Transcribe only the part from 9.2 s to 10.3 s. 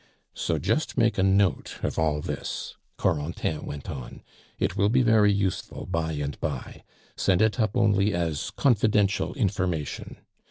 information.